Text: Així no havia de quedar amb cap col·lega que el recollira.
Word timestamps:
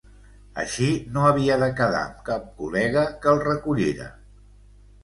Així 0.61 0.87
no 1.17 1.27
havia 1.31 1.57
de 1.65 1.69
quedar 1.81 2.01
amb 2.07 2.25
cap 2.31 2.49
col·lega 2.63 3.07
que 3.23 3.33
el 3.35 3.43
recollira. 3.47 4.11